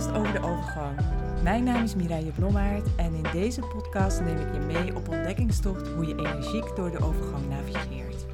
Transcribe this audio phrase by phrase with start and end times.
[0.00, 0.98] podcast over de overgang.
[1.42, 5.88] Mijn naam is Mireille Blommaert en in deze podcast neem ik je mee op ontdekkingstocht
[5.88, 8.26] hoe je energiek door de overgang navigeert.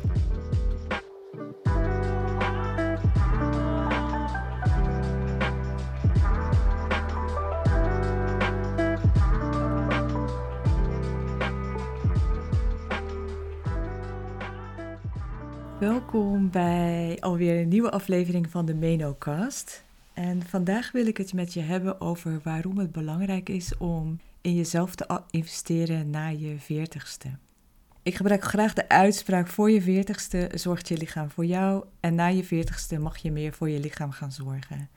[15.80, 19.85] Welkom bij alweer een nieuwe aflevering van de Menocast.
[20.16, 24.54] En vandaag wil ik het met je hebben over waarom het belangrijk is om in
[24.54, 27.28] jezelf te investeren na je veertigste.
[28.02, 32.26] Ik gebruik graag de uitspraak voor je veertigste zorgt je lichaam voor jou en na
[32.26, 34.88] je veertigste mag je meer voor je lichaam gaan zorgen.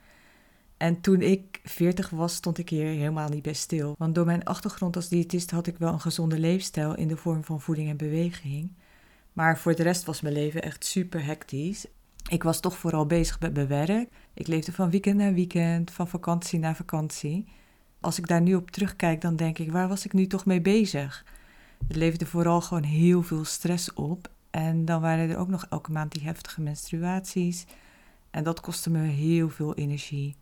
[0.76, 3.94] En toen ik 40 was, stond ik hier helemaal niet bij stil.
[3.98, 7.44] Want door mijn achtergrond als diëtist had ik wel een gezonde leefstijl in de vorm
[7.44, 8.72] van voeding en beweging.
[9.32, 11.86] Maar voor de rest was mijn leven echt super hectisch.
[12.30, 14.08] Ik was toch vooral bezig met mijn werk.
[14.34, 17.46] Ik leefde van weekend naar weekend, van vakantie naar vakantie.
[18.00, 20.60] Als ik daar nu op terugkijk, dan denk ik, waar was ik nu toch mee
[20.60, 21.24] bezig?
[21.86, 24.30] Het leverde vooral gewoon heel veel stress op.
[24.50, 27.66] En dan waren er ook nog elke maand die heftige menstruaties.
[28.30, 30.36] En dat kostte me heel veel energie.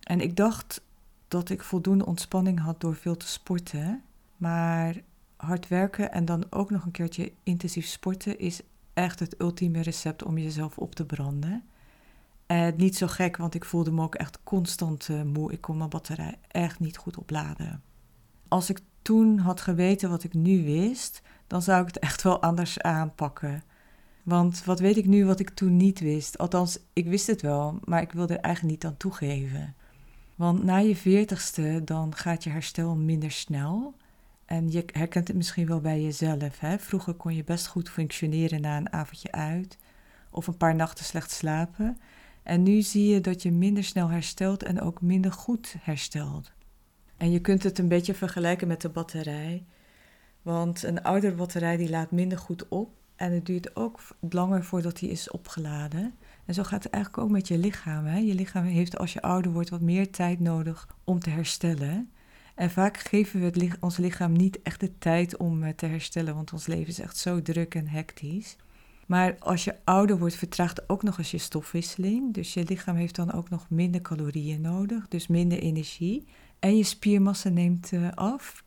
[0.00, 0.82] En ik dacht
[1.28, 4.02] dat ik voldoende ontspanning had door veel te sporten.
[4.36, 4.94] Maar
[5.36, 8.60] hard werken en dan ook nog een keertje intensief sporten is
[8.94, 11.64] echt het ultieme recept om jezelf op te branden.
[12.46, 15.52] En niet zo gek, want ik voelde me ook echt constant uh, moe.
[15.52, 17.82] Ik kon mijn batterij echt niet goed opladen.
[18.48, 22.42] Als ik toen had geweten wat ik nu wist, dan zou ik het echt wel
[22.42, 23.62] anders aanpakken.
[24.22, 26.38] Want wat weet ik nu wat ik toen niet wist?
[26.38, 29.74] Althans, ik wist het wel, maar ik wilde er eigenlijk niet aan toegeven.
[30.34, 33.94] Want na je veertigste, dan gaat je herstel minder snel.
[34.52, 36.60] En je herkent het misschien wel bij jezelf.
[36.60, 36.78] Hè?
[36.78, 39.78] Vroeger kon je best goed functioneren na een avondje uit
[40.30, 41.98] of een paar nachten slecht slapen.
[42.42, 46.52] En nu zie je dat je minder snel herstelt en ook minder goed herstelt.
[47.16, 49.64] En je kunt het een beetje vergelijken met de batterij.
[50.42, 54.00] Want een oudere batterij die laat minder goed op en het duurt ook
[54.30, 56.14] langer voordat die is opgeladen.
[56.44, 58.04] En zo gaat het eigenlijk ook met je lichaam.
[58.04, 58.18] Hè?
[58.18, 62.10] Je lichaam heeft als je ouder wordt wat meer tijd nodig om te herstellen.
[62.54, 66.34] En vaak geven we het, ons lichaam niet echt de tijd om eh, te herstellen,
[66.34, 68.56] want ons leven is echt zo druk en hectisch.
[69.06, 72.34] Maar als je ouder wordt, vertraagt ook nog eens je stofwisseling.
[72.34, 76.26] Dus je lichaam heeft dan ook nog minder calorieën nodig, dus minder energie.
[76.58, 78.64] En je spiermassa neemt uh, af.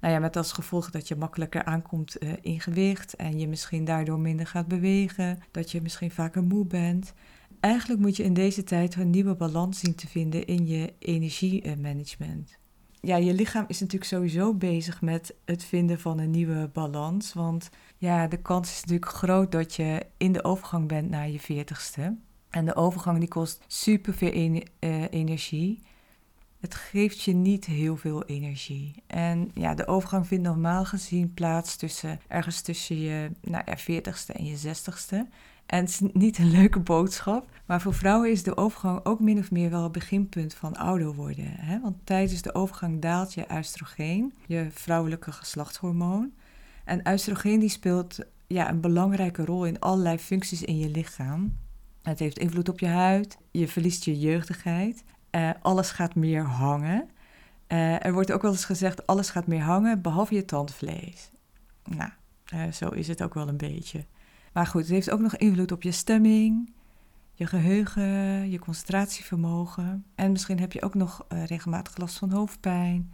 [0.00, 3.84] Nou ja, met als gevolg dat je makkelijker aankomt uh, in gewicht en je misschien
[3.84, 7.12] daardoor minder gaat bewegen, dat je misschien vaker moe bent.
[7.60, 12.58] Eigenlijk moet je in deze tijd een nieuwe balans zien te vinden in je energiemanagement
[13.00, 17.32] ja, je lichaam is natuurlijk sowieso bezig met het vinden van een nieuwe balans.
[17.32, 21.40] Want ja, de kans is natuurlijk groot dat je in de overgang bent naar je
[21.40, 22.16] veertigste.
[22.50, 25.82] En de overgang die kost super veel eh, energie.
[26.60, 29.02] Het geeft je niet heel veel energie.
[29.06, 34.36] En ja, de overgang vindt normaal gezien plaats tussen ergens tussen je nou ja, 40ste
[34.36, 35.16] en je 60ste.
[35.70, 39.38] En het is niet een leuke boodschap, maar voor vrouwen is de overgang ook min
[39.38, 41.50] of meer wel het beginpunt van ouder worden.
[41.50, 41.80] Hè?
[41.80, 46.32] Want tijdens de overgang daalt je oestrogeen, je vrouwelijke geslachtshormoon.
[46.84, 51.58] En oestrogeen die speelt ja, een belangrijke rol in allerlei functies in je lichaam.
[52.02, 57.08] Het heeft invloed op je huid, je verliest je jeugdigheid, uh, alles gaat meer hangen.
[57.68, 61.30] Uh, er wordt ook wel eens gezegd, alles gaat meer hangen, behalve je tandvlees.
[61.84, 62.10] Nou,
[62.54, 64.04] uh, zo is het ook wel een beetje.
[64.52, 66.72] Maar goed, het heeft ook nog invloed op je stemming,
[67.34, 70.04] je geheugen, je concentratievermogen.
[70.14, 73.12] En misschien heb je ook nog uh, regelmatig last van hoofdpijn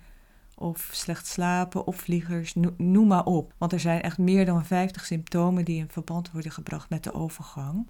[0.55, 3.55] of slecht slapen of vliegers, noem maar op.
[3.59, 7.13] Want er zijn echt meer dan 50 symptomen die in verband worden gebracht met de
[7.13, 7.89] overgang.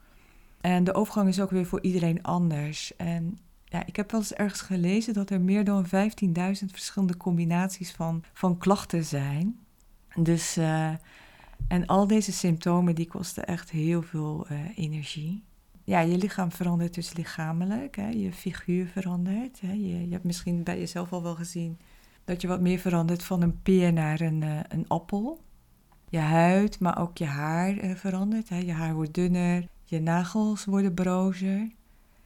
[0.60, 2.96] En de overgang is ook weer voor iedereen anders.
[2.96, 5.90] En ja, ik heb wel eens ergens gelezen dat er meer dan 15.000
[6.66, 9.58] verschillende combinaties van, van klachten zijn.
[10.14, 10.92] Dus uh,
[11.68, 15.44] en al deze symptomen die kosten echt heel veel uh, energie.
[15.84, 17.96] Ja, je lichaam verandert dus lichamelijk.
[17.96, 18.08] Hè?
[18.08, 19.60] Je figuur verandert.
[19.60, 19.72] Hè?
[19.72, 21.78] Je, hebt misschien bij jezelf al wel gezien
[22.24, 25.40] dat je wat meer verandert van een peer naar een, uh, een appel.
[26.08, 28.48] Je huid, maar ook je haar uh, verandert.
[28.48, 28.58] Hè?
[28.58, 31.70] Je haar wordt dunner, je nagels worden brozer.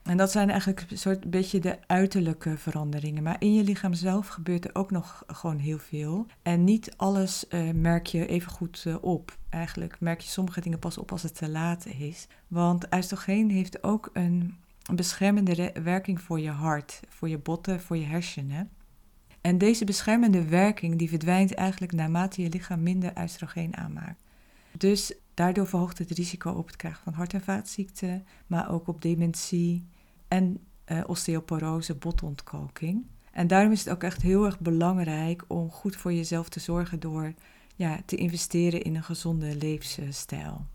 [0.03, 3.23] En dat zijn eigenlijk een soort beetje de uiterlijke veranderingen.
[3.23, 6.27] Maar in je lichaam zelf gebeurt er ook nog gewoon heel veel.
[6.43, 9.39] En niet alles uh, merk je even goed uh, op.
[9.49, 12.27] Eigenlijk merk je sommige dingen pas op als het te laat is.
[12.49, 14.57] Want oestrogeen heeft ook een
[14.95, 18.71] beschermende werking voor je hart, voor je botten, voor je hersenen.
[19.41, 24.23] En deze beschermende werking die verdwijnt eigenlijk naarmate je lichaam minder oestrogeen aanmaakt.
[24.77, 29.03] Dus daardoor verhoogt het risico op het krijgen van hart- en vaatziekten, maar ook op
[29.03, 29.87] dementie
[30.29, 33.07] en uh, osteoporose, botontkalking.
[33.33, 37.01] En daarom is het ook echt heel erg belangrijk om goed voor jezelf te zorgen
[37.01, 37.35] door
[37.77, 40.67] ja, te investeren in een gezonde levensstijl.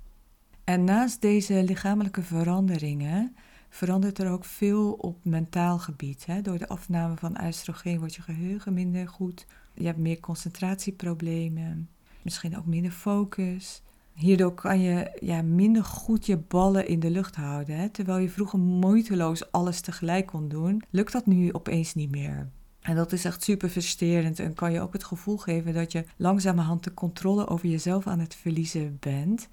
[0.63, 3.35] En naast deze lichamelijke veranderingen
[3.69, 6.25] verandert er ook veel op mentaal gebied.
[6.25, 6.41] Hè?
[6.41, 9.45] Door de afname van oestrogeen wordt je geheugen minder goed.
[9.73, 11.89] Je hebt meer concentratieproblemen,
[12.21, 13.81] misschien ook minder focus.
[14.15, 17.77] Hierdoor kan je ja, minder goed je ballen in de lucht houden.
[17.77, 17.89] Hè?
[17.89, 22.49] Terwijl je vroeger moeiteloos alles tegelijk kon doen, lukt dat nu opeens niet meer.
[22.79, 26.03] En dat is echt super frustrerend en kan je ook het gevoel geven dat je
[26.17, 29.47] langzamerhand de controle over jezelf aan het verliezen bent.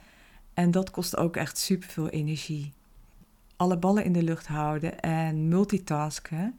[0.54, 2.72] En dat kost ook echt super veel energie.
[3.56, 6.58] Alle ballen in de lucht houden en multitasken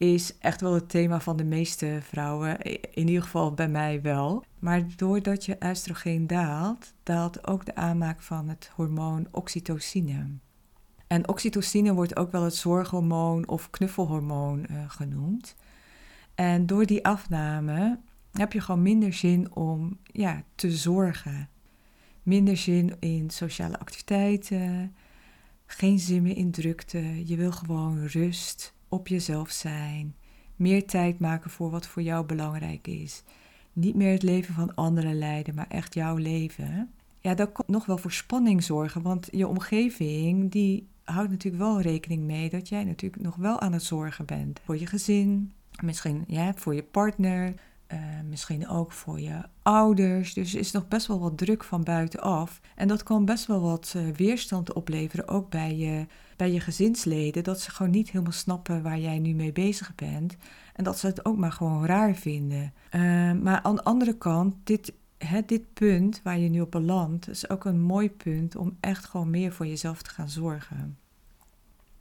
[0.00, 2.60] is echt wel het thema van de meeste vrouwen.
[2.94, 4.44] In ieder geval bij mij wel.
[4.58, 10.26] Maar doordat je oestrogeen daalt, daalt ook de aanmaak van het hormoon oxytocine.
[11.06, 15.56] En oxytocine wordt ook wel het zorghormoon of knuffelhormoon uh, genoemd.
[16.34, 17.98] En door die afname
[18.32, 21.48] heb je gewoon minder zin om ja, te zorgen.
[22.22, 24.94] Minder zin in sociale activiteiten.
[25.66, 27.26] Geen zin meer in drukte.
[27.26, 30.14] Je wil gewoon rust, op jezelf zijn.
[30.56, 33.22] Meer tijd maken voor wat voor jou belangrijk is.
[33.72, 36.90] Niet meer het leven van anderen leiden, maar echt jouw leven.
[37.20, 41.80] Ja, dat kan nog wel voor spanning zorgen, want je omgeving die houdt natuurlijk wel
[41.80, 45.52] rekening mee dat jij natuurlijk nog wel aan het zorgen bent voor je gezin,
[45.82, 47.54] Misschien ja, voor je partner,
[47.92, 47.98] uh,
[48.28, 50.34] misschien ook voor je ouders.
[50.34, 52.60] Dus er is nog best wel wat druk van buitenaf.
[52.74, 56.06] En dat kan best wel wat uh, weerstand opleveren, ook bij je,
[56.36, 57.44] bij je gezinsleden.
[57.44, 60.36] Dat ze gewoon niet helemaal snappen waar jij nu mee bezig bent.
[60.74, 62.72] En dat ze het ook maar gewoon raar vinden.
[62.94, 63.00] Uh,
[63.32, 67.48] maar aan de andere kant, dit, hè, dit punt waar je nu op belandt, is
[67.50, 70.98] ook een mooi punt om echt gewoon meer voor jezelf te gaan zorgen.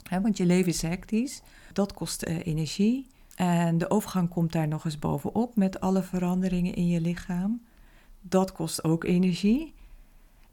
[0.10, 1.42] Hè, want je leven is hectisch,
[1.74, 3.08] dat kost energie.
[3.40, 7.62] En de overgang komt daar nog eens bovenop met alle veranderingen in je lichaam.
[8.22, 9.74] Dat kost ook energie.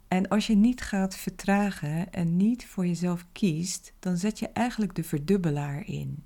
[0.09, 4.95] En als je niet gaat vertragen en niet voor jezelf kiest, dan zet je eigenlijk
[4.95, 6.25] de verdubbelaar in.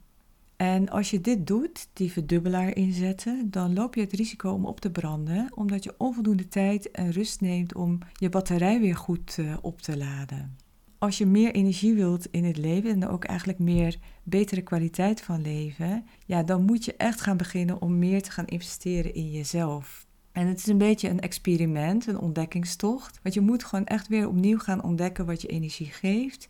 [0.56, 4.80] En als je dit doet, die verdubbelaar inzetten, dan loop je het risico om op
[4.80, 9.56] te branden, omdat je onvoldoende tijd en rust neemt om je batterij weer goed uh,
[9.60, 10.56] op te laden
[11.00, 15.42] als je meer energie wilt in het leven en ook eigenlijk meer betere kwaliteit van
[15.42, 20.06] leven, ja, dan moet je echt gaan beginnen om meer te gaan investeren in jezelf.
[20.32, 23.20] En het is een beetje een experiment, een ontdekkingstocht.
[23.22, 26.48] Want je moet gewoon echt weer opnieuw gaan ontdekken wat je energie geeft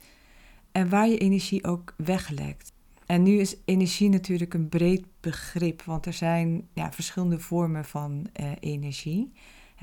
[0.73, 2.73] en waar je energie ook weglekt.
[3.07, 8.27] En nu is energie natuurlijk een breed begrip, want er zijn ja, verschillende vormen van
[8.33, 9.33] eh, energie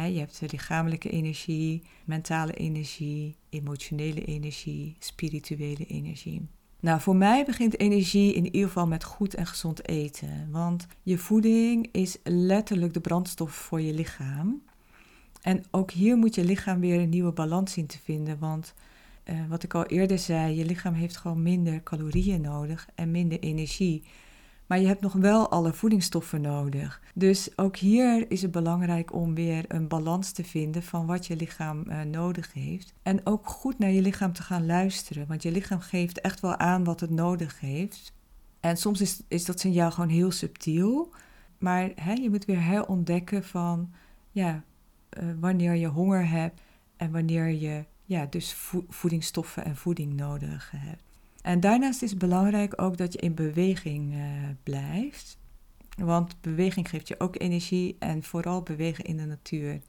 [0.04, 6.48] je hebt lichamelijke energie, mentale energie, emotionele energie, spirituele energie.
[6.80, 10.48] Nou, voor mij begint energie in ieder geval met goed en gezond eten.
[10.52, 14.62] Want je voeding is letterlijk de brandstof voor je lichaam.
[15.42, 18.40] En ook hier moet je lichaam weer een nieuwe balans zien te vinden.
[18.40, 18.74] Want
[19.26, 23.40] uh, wat ik al eerder zei, je lichaam heeft gewoon minder calorieën nodig en minder
[23.40, 24.04] energie.
[24.68, 27.02] Maar je hebt nog wel alle voedingsstoffen nodig.
[27.14, 31.36] Dus ook hier is het belangrijk om weer een balans te vinden van wat je
[31.36, 32.94] lichaam uh, nodig heeft.
[33.04, 35.28] En ook goed naar je lichaam te gaan luisteren.
[35.28, 38.14] Want je lichaam geeft echt wel aan wat het nodig heeft.
[38.60, 41.14] En soms is, is dat signaal gewoon heel subtiel.
[41.58, 43.92] Maar hè, je moet weer herontdekken van
[44.32, 44.64] ja,
[45.20, 46.62] uh, wanneer je honger hebt
[46.96, 48.56] en wanneer je ja, dus
[48.90, 51.07] voedingsstoffen en voeding nodig hebt.
[51.48, 54.22] En daarnaast is het belangrijk ook dat je in beweging uh,
[54.64, 55.38] blijft.
[55.98, 59.82] Want beweging geeft je ook energie en vooral bewegen in de natuur.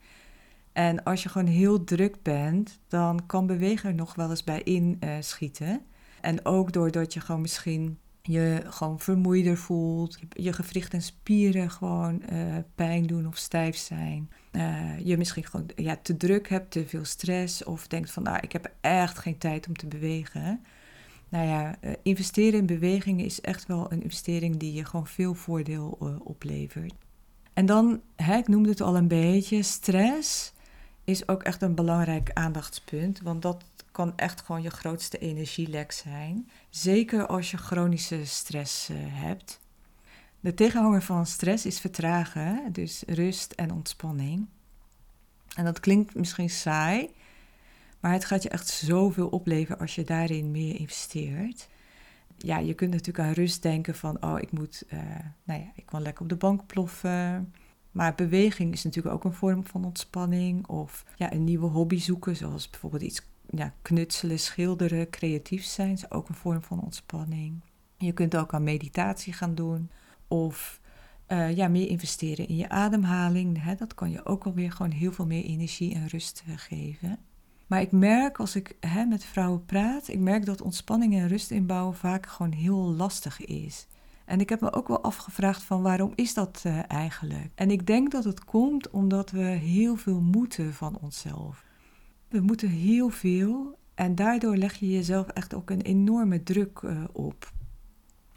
[0.73, 4.63] En als je gewoon heel druk bent, dan kan bewegen er nog wel eens bij
[4.63, 5.67] inschieten.
[5.67, 5.77] Uh,
[6.21, 12.23] en ook doordat je gewoon misschien je gewoon vermoeider voelt, je gewricht en spieren gewoon
[12.31, 14.29] uh, pijn doen of stijf zijn.
[15.03, 18.51] Je misschien gewoon ja, te druk hebt, te veel stress of denkt van nou, ik
[18.51, 20.61] heb echt geen tijd om te bewegen
[21.29, 25.33] nou ja, uh, investeren in beweging is echt wel een investering die je gewoon veel
[25.33, 26.93] voordeel uh, oplevert.
[27.53, 30.53] En dan, hè, ik noemde het al een beetje, stress
[31.03, 36.49] is ook echt een belangrijk aandachtspunt, want dat kan echt gewoon je grootste energielek zijn.
[36.69, 39.59] Zeker als je chronische stress uh, hebt.
[40.39, 44.47] De tegenhanger van stress is vertragen, dus rust en ontspanning.
[45.55, 47.09] En dat klinkt misschien saai,
[47.99, 51.67] maar het gaat je echt zoveel opleveren als je daarin meer investeert.
[52.37, 54.99] Ja, je kunt natuurlijk aan rust denken van, oh, ik moet, uh,
[55.43, 57.53] nou ja, ik kan lekker op de bank ploffen.
[57.91, 60.67] Maar beweging is natuurlijk ook een vorm van ontspanning.
[60.67, 66.11] Of ja, een nieuwe hobby zoeken, zoals bijvoorbeeld iets ja, knutselen, schilderen, creatief zijn, is
[66.11, 67.61] ook een vorm van ontspanning.
[67.97, 69.89] Je kunt ook aan meditatie gaan doen.
[70.27, 70.81] Of
[71.27, 73.63] uh, ja, meer investeren in je ademhaling.
[73.63, 77.19] Hè, dat kan je ook alweer gewoon heel veel meer energie en rust geven.
[77.69, 81.51] Maar ik merk als ik hè, met vrouwen praat, ik merk dat ontspanning en rust
[81.51, 83.87] inbouwen vaak gewoon heel lastig is.
[84.25, 87.51] En ik heb me ook wel afgevraagd van waarom is dat uh, eigenlijk?
[87.55, 91.63] En ik denk dat het komt omdat we heel veel moeten van onszelf.
[92.27, 97.03] We moeten heel veel en daardoor leg je jezelf echt ook een enorme druk uh,
[97.11, 97.51] op.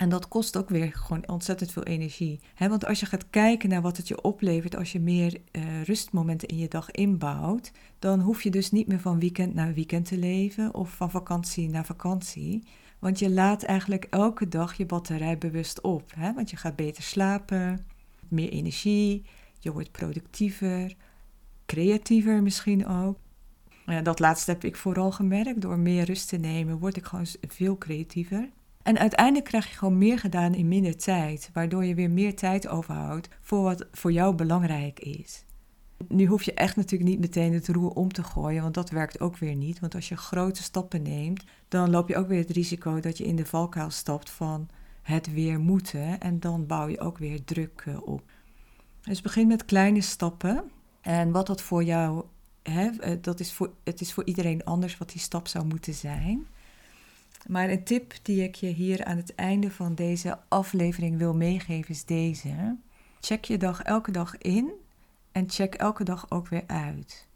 [0.03, 2.41] En dat kost ook weer gewoon ontzettend veel energie.
[2.59, 6.49] want als je gaat kijken naar wat het je oplevert als je meer uh, rustmomenten
[6.49, 10.19] in je dag inbouwt, dan hoef je dus niet meer van weekend naar weekend te
[10.19, 12.65] leven of van vakantie naar vakantie.
[12.99, 16.13] Want je laat eigenlijk elke dag je batterij bewust op.
[16.35, 17.87] Want je gaat beter slapen,
[18.29, 19.23] meer energie,
[19.59, 20.95] je wordt productiever,
[21.67, 23.19] creatiever misschien ook.
[23.87, 25.61] Ja, dat laatste heb ik vooral gemerkt.
[25.61, 28.49] Door meer rust te nemen word ik gewoon veel creatiever.
[28.83, 32.69] En uiteindelijk krijg je gewoon meer gedaan in minder tijd, waardoor je weer meer tijd
[32.69, 35.45] overhoudt voor wat voor jou belangrijk is.
[36.09, 39.21] Nu hoef je echt natuurlijk niet meteen het roer om te gooien, want dat werkt
[39.21, 39.81] ook weer niet.
[39.81, 43.25] Want als je grote stappen neemt, dan loop je ook weer het risico dat je
[43.25, 44.69] in de valkuil stapt van
[45.03, 46.21] het weer moeten.
[46.21, 48.23] En dan bouw je ook weer druk eh, op.
[49.01, 50.71] Dus begin met kleine stappen.
[51.01, 52.25] En wat dat voor jou,
[52.62, 55.95] hè, eh, dat is voor, het is voor iedereen anders wat die stap zou moeten
[55.95, 56.47] zijn.
[57.47, 61.91] Maar een tip die ik je hier aan het einde van deze aflevering wil meegeven
[61.91, 62.77] is deze.
[63.21, 64.73] Check je dag elke dag in
[65.33, 67.29] en check elke dag ook weer uit.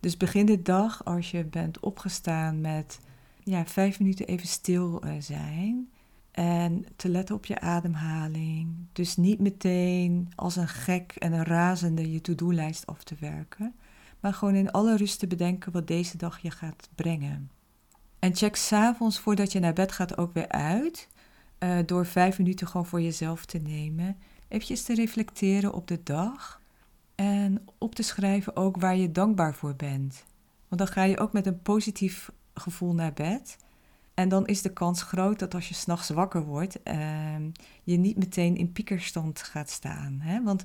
[0.00, 3.00] Dus begin de dag als je bent opgestaan met
[3.42, 5.88] ja, vijf minuten even stil eh, zijn.
[6.30, 8.74] En te letten op je ademhaling.
[8.92, 13.74] Dus niet meteen als een gek en een razende je to-do-lijst af te werken.
[14.20, 17.50] Maar gewoon in alle rust te bedenken wat deze dag je gaat brengen.
[18.18, 21.08] En check s'avonds voordat je naar bed gaat ook weer uit.
[21.58, 24.16] Uh, door vijf minuten gewoon voor jezelf te nemen.
[24.48, 26.60] Even te reflecteren op de dag.
[27.14, 30.24] En op te schrijven ook waar je dankbaar voor bent.
[30.68, 33.56] Want dan ga je ook met een positief gevoel naar bed.
[34.14, 36.94] En dan is de kans groot dat als je s'nachts wakker wordt, uh,
[37.82, 40.18] je niet meteen in piekerstand gaat staan.
[40.20, 40.42] Hè?
[40.42, 40.64] Want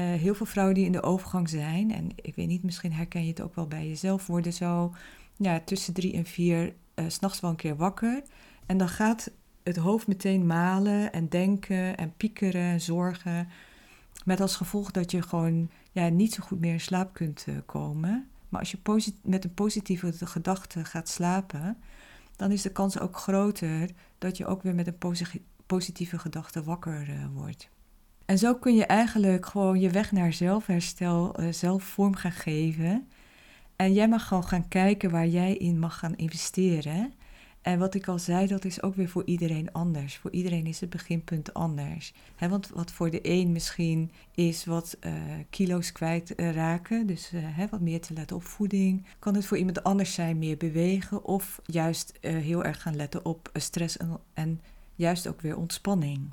[0.00, 3.28] heel veel vrouwen die in de overgang zijn, en ik weet niet, misschien herken je
[3.28, 4.94] het ook wel bij jezelf, worden zo
[5.36, 8.22] ja, tussen drie en vier uh, s'nachts wel een keer wakker.
[8.66, 9.30] En dan gaat
[9.62, 13.48] het hoofd meteen malen en denken en piekeren en zorgen.
[14.24, 17.56] Met als gevolg dat je gewoon ja, niet zo goed meer in slaap kunt uh,
[17.66, 18.28] komen.
[18.48, 21.76] Maar als je met een positieve gedachte gaat slapen,
[22.36, 27.30] dan is de kans ook groter dat je ook weer met een positieve gedachte wakker
[27.34, 27.68] wordt.
[28.24, 33.08] En zo kun je eigenlijk gewoon je weg naar zelfherstel uh, zelf vorm gaan geven.
[33.76, 37.12] En jij mag gewoon gaan kijken waar jij in mag gaan investeren.
[37.62, 40.16] En wat ik al zei, dat is ook weer voor iedereen anders.
[40.16, 42.12] Voor iedereen is het beginpunt anders.
[42.38, 45.12] want wat voor de een misschien is wat uh,
[45.50, 47.32] kilo's kwijtraken, uh, dus
[47.70, 51.60] wat meer te letten op voeding, kan het voor iemand anders zijn meer bewegen of
[51.64, 54.60] juist eh, heel erg gaan letten op stress en, en
[54.94, 56.30] juist ook weer ontspanning.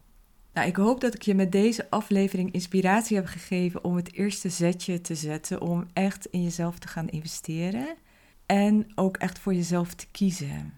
[0.54, 4.50] Nou, ik hoop dat ik je met deze aflevering inspiratie heb gegeven om het eerste
[4.50, 7.96] zetje te zetten om echt in jezelf te gaan investeren
[8.46, 10.74] en ook echt voor jezelf te kiezen.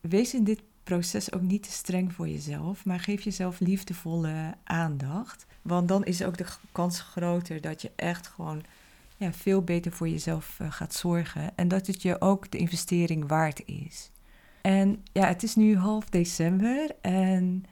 [0.00, 5.46] Wees in dit proces ook niet te streng voor jezelf, maar geef jezelf liefdevolle aandacht,
[5.62, 8.62] want dan is ook de kans groter dat je echt gewoon
[9.16, 13.28] ja, veel beter voor jezelf eh, gaat zorgen en dat het je ook de investering
[13.28, 14.10] waard is.
[14.60, 17.64] En ja, het is nu half december en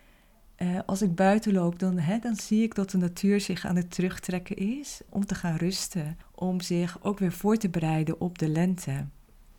[0.59, 3.77] uh, als ik buiten loop, dan, hè, dan zie ik dat de natuur zich aan
[3.77, 6.19] het terugtrekken is om te gaan rusten.
[6.35, 9.07] Om zich ook weer voor te bereiden op de lente.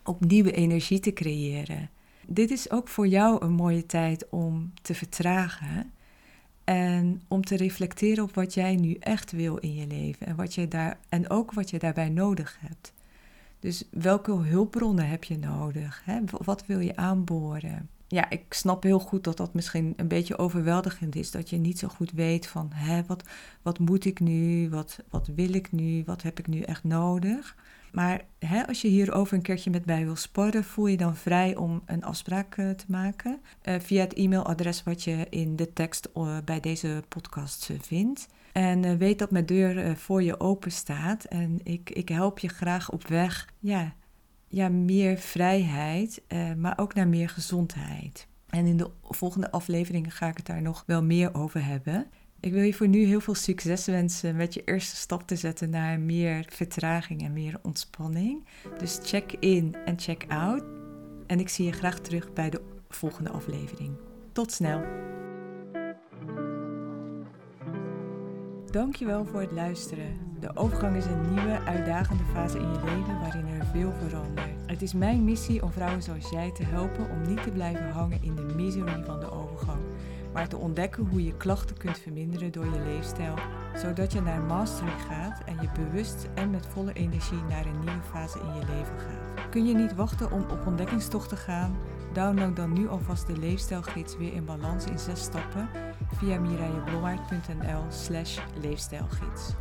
[0.04, 1.90] Op nieuwe energie te creëren.
[2.26, 5.92] Dit is ook voor jou een mooie tijd om te vertragen.
[6.64, 10.26] En om te reflecteren op wat jij nu echt wil in je leven.
[10.26, 12.92] En, wat je daar, en ook wat je daarbij nodig hebt.
[13.58, 16.02] Dus welke hulpbronnen heb je nodig?
[16.04, 16.20] Hè?
[16.30, 17.88] Wat wil je aanboren?
[18.10, 21.30] Ja, ik snap heel goed dat dat misschien een beetje overweldigend is.
[21.30, 23.22] Dat je niet zo goed weet van, hè, wat,
[23.62, 24.70] wat moet ik nu?
[24.70, 26.02] Wat, wat wil ik nu?
[26.06, 27.56] Wat heb ik nu echt nodig?
[27.92, 31.56] Maar hè, als je hierover een keertje met mij wil sparren, voel je dan vrij
[31.56, 33.40] om een afspraak uh, te maken.
[33.64, 38.28] Uh, via het e-mailadres wat je in de tekst uh, bij deze podcast vindt.
[38.52, 41.24] En weet dat mijn deur voor je open staat.
[41.24, 43.94] En ik, ik help je graag op weg ja,
[44.50, 48.26] ja, meer vrijheid, uh, maar ook naar meer gezondheid.
[48.48, 52.06] En in de volgende afleveringen ga ik het daar nog wel meer over hebben.
[52.40, 55.70] Ik wil je voor nu heel veel succes wensen met je eerste stap te zetten
[55.70, 58.46] naar meer vertraging en meer ontspanning.
[58.78, 60.64] Dus check in en check out.
[61.26, 63.96] En ik zie je graag terug bij de volgende aflevering.
[64.32, 64.82] Tot snel!
[68.70, 70.29] Dankjewel voor het luisteren.
[70.40, 74.48] De overgang is een nieuwe, uitdagende fase in je leven waarin er veel verandert.
[74.66, 78.22] Het is mijn missie om vrouwen zoals jij te helpen om niet te blijven hangen
[78.22, 79.80] in de misery van de overgang,
[80.32, 83.34] maar te ontdekken hoe je klachten kunt verminderen door je leefstijl,
[83.76, 88.02] zodat je naar mastery gaat en je bewust en met volle energie naar een nieuwe
[88.10, 89.48] fase in je leven gaat.
[89.50, 91.76] Kun je niet wachten om op ontdekkingstocht te gaan?
[92.12, 95.68] Download dan nu alvast de leefstijlgids weer in balans in zes stappen
[96.12, 99.54] via mireilleblommaert.nl slash leefstijlgids.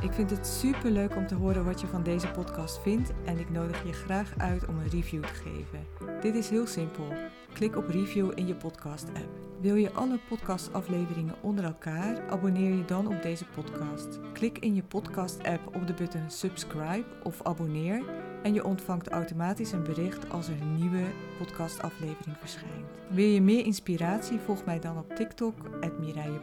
[0.00, 3.38] Ik vind het super leuk om te horen wat je van deze podcast vindt en
[3.38, 5.86] ik nodig je graag uit om een review te geven.
[6.20, 7.12] Dit is heel simpel.
[7.52, 9.28] Klik op review in je podcast app.
[9.60, 12.30] Wil je alle podcastafleveringen onder elkaar?
[12.30, 14.18] Abonneer je dan op deze podcast.
[14.32, 18.02] Klik in je podcast app op de button subscribe of abonneer
[18.46, 21.04] en je ontvangt automatisch een bericht als er een nieuwe
[21.38, 22.86] podcastaflevering verschijnt.
[23.08, 24.38] Wil je meer inspiratie?
[24.38, 25.54] Volg mij dan op TikTok,
[26.00, 26.38] Mireille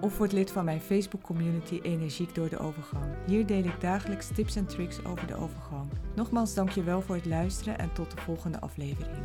[0.00, 3.04] of word lid van mijn Facebook community Energiek door de Overgang.
[3.26, 5.90] Hier deel ik dagelijks tips en tricks over de overgang.
[6.14, 9.22] Nogmaals dankjewel voor het luisteren en tot de volgende aflevering.